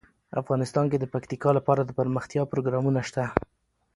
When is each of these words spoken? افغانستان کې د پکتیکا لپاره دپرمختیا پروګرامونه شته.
افغانستان 0.41 0.85
کې 0.91 0.97
د 0.99 1.05
پکتیکا 1.13 1.49
لپاره 1.57 1.81
دپرمختیا 1.83 2.43
پروګرامونه 2.51 2.99
شته. 3.07 3.23